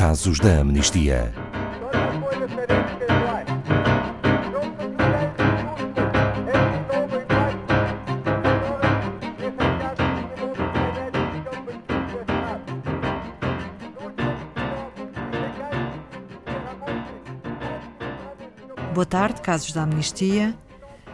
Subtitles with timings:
[0.00, 1.30] Casos da Amnistia.
[18.94, 20.56] Boa tarde, Casos da Amnistia.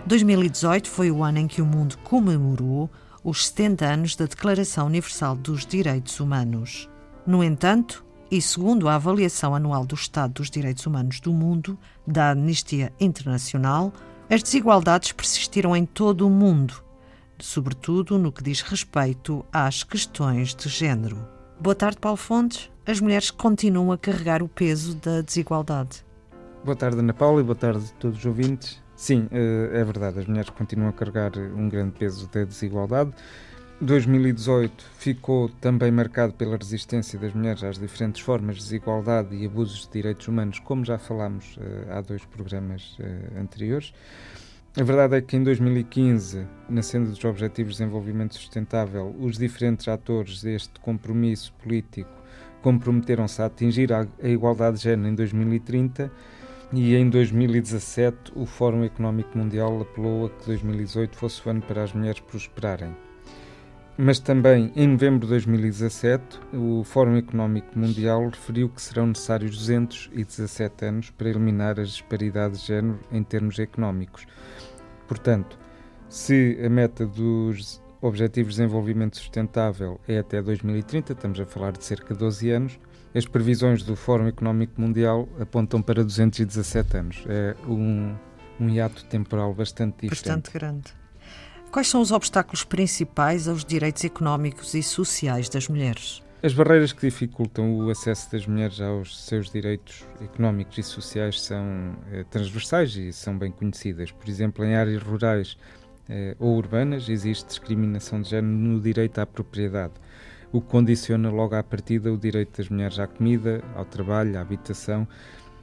[0.07, 2.89] 2018 foi o ano em que o mundo comemorou
[3.25, 6.89] os 70 anos da Declaração Universal dos Direitos Humanos.
[7.27, 12.31] No entanto, e segundo a avaliação anual do Estado dos Direitos Humanos do Mundo, da
[12.31, 13.93] Amnistia Internacional,
[14.29, 16.83] as desigualdades persistiram em todo o mundo,
[17.39, 21.19] sobretudo no que diz respeito às questões de género.
[21.61, 22.71] Boa tarde, Paulo Fontes.
[22.85, 26.05] As mulheres continuam a carregar o peso da desigualdade.
[26.65, 28.83] Boa tarde, Ana Paula, e boa tarde a todos os ouvintes.
[28.97, 33.13] Sim, eh, é verdade, as mulheres continuam a carregar um grande peso da desigualdade.
[33.81, 39.83] 2018 ficou também marcado pela resistência das mulheres às diferentes formas de desigualdade e abusos
[39.83, 43.93] de direitos humanos, como já falámos uh, há dois programas uh, anteriores.
[44.79, 49.87] A verdade é que em 2015, na senda dos Objetivos de Desenvolvimento Sustentável, os diferentes
[49.89, 52.11] atores deste compromisso político
[52.63, 56.11] comprometeram-se a atingir a igualdade de género em 2030
[56.73, 61.83] e em 2017 o Fórum Económico Mundial apelou a que 2018 fosse o ano para
[61.83, 63.06] as mulheres prosperarem.
[63.99, 70.85] Mas também em novembro de 2017 o Fórum Económico Mundial referiu que serão necessários 217
[70.85, 74.27] anos para eliminar as disparidades de género em termos económicos.
[75.09, 75.59] Portanto,
[76.11, 81.83] se a meta dos Objetivos de Desenvolvimento Sustentável é até 2030, estamos a falar de
[81.83, 82.79] cerca de 12 anos,
[83.15, 87.25] as previsões do Fórum Económico Mundial apontam para 217 anos.
[87.27, 88.15] É um,
[88.61, 90.27] um hiato temporal bastante diferente.
[90.27, 91.06] Bastante grande.
[91.77, 96.23] Quais são os obstáculos principais aos direitos económicos e sociais das mulheres?
[96.43, 101.95] As barreiras que dificultam o acesso das mulheres aos seus direitos económicos e sociais são
[102.11, 104.11] eh, transversais e são bem conhecidas.
[104.11, 105.59] Por exemplo, em áreas rurais
[106.09, 109.93] eh, ou urbanas existe discriminação de género no direito à propriedade
[110.53, 114.41] o que condiciona logo à partida o direito das mulheres à comida, ao trabalho, à
[114.41, 115.07] habitação,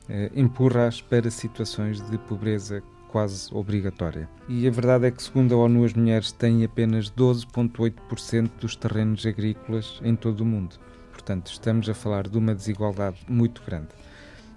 [0.07, 4.27] eh, empurra-as para situações de pobreza quase obrigatória.
[4.49, 9.23] E a verdade é que, segundo a ONU, as mulheres têm apenas 12,8% dos terrenos
[9.23, 10.77] agrícolas em todo o mundo.
[11.11, 13.89] Portanto, estamos a falar de uma desigualdade muito grande.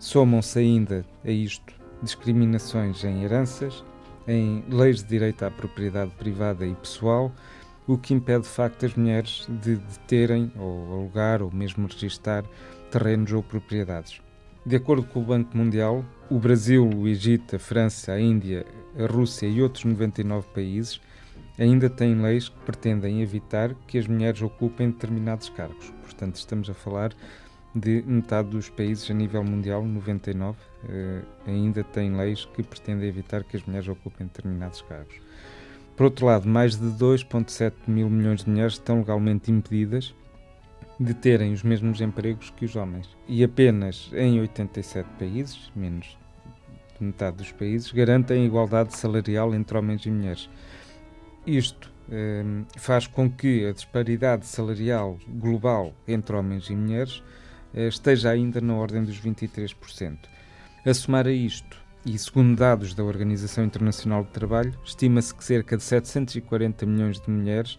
[0.01, 3.85] Somam-se ainda a isto discriminações em heranças,
[4.27, 7.31] em leis de direito à propriedade privada e pessoal,
[7.87, 12.43] o que impede de facto as mulheres de, terem ou alugar ou mesmo registar
[12.91, 14.21] terrenos ou propriedades.
[14.67, 18.67] De acordo com o Banco Mundial, o Brasil, o Egito, a França, a Índia,
[18.99, 21.01] a Rússia e outros 99 países
[21.57, 25.93] ainda têm leis que pretendem evitar que as mulheres ocupem determinados cargos.
[26.03, 27.15] Portanto, estamos a falar
[27.73, 33.45] de metade dos países a nível mundial, 99, eh, ainda têm leis que pretendem evitar
[33.45, 35.15] que as mulheres ocupem determinados cargos.
[35.97, 40.13] Por outro lado, mais de 2,7 mil milhões de mulheres estão legalmente impedidas
[40.99, 43.09] de terem os mesmos empregos que os homens.
[43.29, 46.17] E apenas em 87 países, menos
[46.99, 50.49] de metade dos países, garantem igualdade salarial entre homens e mulheres.
[51.47, 52.43] Isto eh,
[52.77, 57.23] faz com que a disparidade salarial global entre homens e mulheres
[57.75, 60.19] eh, esteja ainda na ordem dos 23%.
[60.85, 65.77] A somar a isto e segundo dados da Organização Internacional do Trabalho, estima-se que cerca
[65.77, 67.77] de 740 milhões de mulheres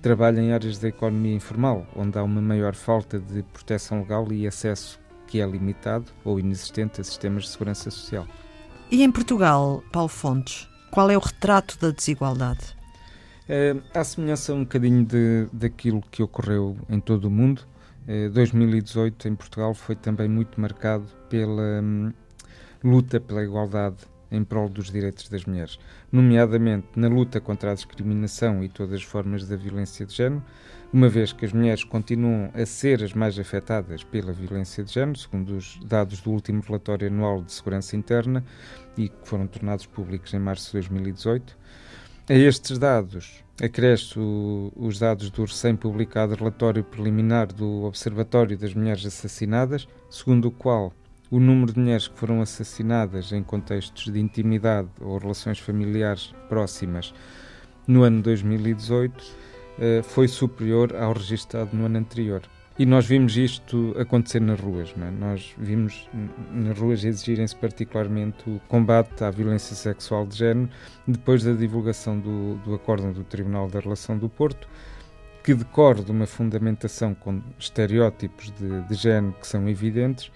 [0.00, 4.46] trabalham em áreas da economia informal, onde há uma maior falta de proteção legal e
[4.46, 8.26] acesso que é limitado ou inexistente a sistemas de segurança social.
[8.90, 12.76] E em Portugal, Paulo Fontes, qual é o retrato da desigualdade?
[13.48, 17.62] É, há semelhança um bocadinho de, daquilo que ocorreu em todo o mundo.
[18.06, 22.12] É, 2018 em Portugal foi também muito marcado pela hum,
[22.82, 23.98] luta pela igualdade
[24.30, 25.78] em prol dos direitos das mulheres,
[26.10, 30.42] nomeadamente na luta contra a discriminação e todas as formas da violência de género,
[30.92, 35.18] uma vez que as mulheres continuam a ser as mais afetadas pela violência de género,
[35.18, 38.44] segundo os dados do último relatório anual de segurança interna
[38.96, 41.56] e que foram tornados públicos em março de 2018.
[42.28, 49.88] A estes dados acresce os dados do recém-publicado relatório preliminar do Observatório das Mulheres Assassinadas,
[50.08, 50.92] segundo o qual
[51.30, 57.14] o número de mulheres que foram assassinadas em contextos de intimidade ou relações familiares próximas
[57.86, 59.24] no ano 2018
[59.78, 62.42] eh, foi superior ao registrado no ano anterior.
[62.78, 64.94] E nós vimos isto acontecer nas ruas.
[64.96, 65.10] É?
[65.10, 66.08] Nós vimos
[66.50, 70.68] nas ruas exigirem-se particularmente o combate à violência sexual de género
[71.06, 74.68] depois da divulgação do, do acórdão do Tribunal da Relação do Porto,
[75.44, 80.32] que decorre de uma fundamentação com estereótipos de, de género que são evidentes,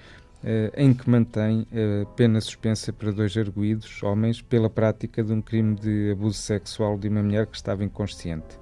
[0.77, 5.75] em que mantém a pena suspensa para dois arguídos, homens, pela prática de um crime
[5.75, 8.59] de abuso sexual de uma mulher que estava inconsciente.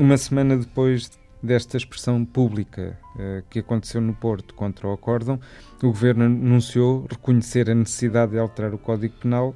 [0.00, 1.10] Uma semana depois
[1.44, 5.38] desta expressão pública uh, que aconteceu no Porto contra o acórdão,
[5.82, 9.54] o Governo anunciou reconhecer a necessidade de alterar o Código Penal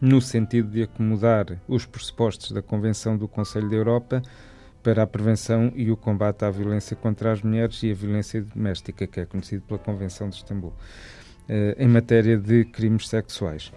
[0.00, 4.22] no sentido de acomodar os pressupostos da Convenção do Conselho da Europa
[4.82, 9.06] para a prevenção e o combate à violência contra as mulheres e a violência doméstica,
[9.06, 10.72] que é conhecido pela Convenção de Istambul,
[11.48, 13.72] eh, em matéria de crimes sexuais.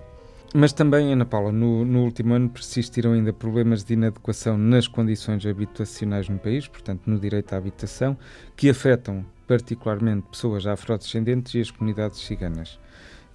[0.53, 5.45] Mas também, Ana Paula, no, no, último ano persistiram ainda problemas de inadequação nas condições
[5.45, 8.17] habitacionais no país, portanto, no direito à habitação,
[8.55, 12.79] que afetam particularmente pessoas afrodescendentes e as comunidades ciganas.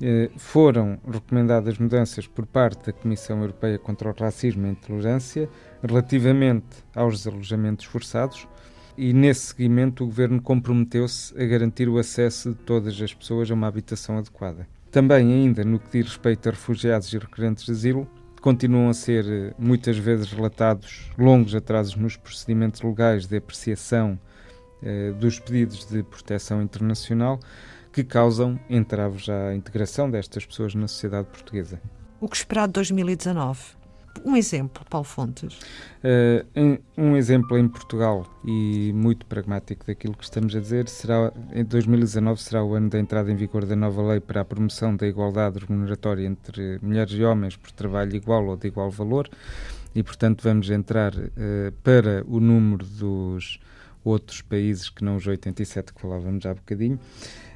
[0.03, 5.47] Eh, foram recomendadas mudanças por parte da Comissão Europeia contra o Racismo e a Intolerância
[5.83, 6.65] relativamente
[6.95, 8.49] aos desalojamentos forçados
[8.97, 13.55] e, nesse seguimento, o Governo comprometeu-se a garantir o acesso de todas as pessoas a
[13.55, 14.67] uma habitação adequada.
[14.91, 18.09] Também, ainda no que diz respeito a refugiados e requerentes de asilo,
[18.41, 24.19] continuam a ser eh, muitas vezes relatados longos atrasos nos procedimentos legais de apreciação
[24.83, 27.39] eh, dos pedidos de proteção internacional,
[27.93, 31.81] que causam entraves à integração destas pessoas na sociedade portuguesa.
[32.21, 33.81] O que esperar de 2019?
[34.25, 35.59] Um exemplo, Paulo Fontes.
[36.05, 41.65] Uh, um exemplo em Portugal e muito pragmático daquilo que estamos a dizer será em
[41.65, 45.07] 2019 será o ano da entrada em vigor da nova lei para a promoção da
[45.07, 49.29] igualdade remuneratória entre mulheres e homens por trabalho igual ou de igual valor
[49.95, 53.59] e portanto vamos entrar uh, para o número dos
[54.05, 56.99] outros países que não os 87 que falávamos há bocadinho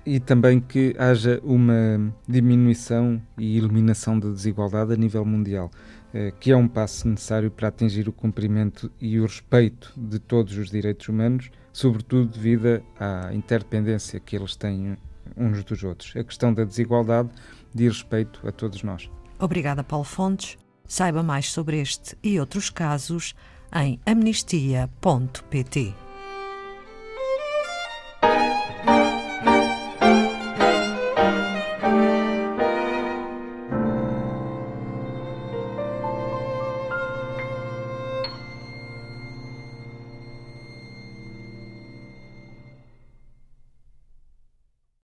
[0.07, 5.71] e também que haja uma diminuição e eliminação da desigualdade a nível mundial,
[6.13, 10.57] eh, que é um passo necessário para atingir o cumprimento e o respeito de todos
[10.59, 14.97] os direitos humanos, sobretudo devido à interdependência que eles têm
[15.37, 16.15] uns dos outros.
[16.17, 17.31] A questão da desigualdade
[17.75, 19.11] diz respeito a todos nós.
[19.39, 20.59] Obrigada, Paulo Fontes.
[20.87, 23.35] Saiba mais sobre este e outros casos
[23.75, 26.04] em amnistia.pt.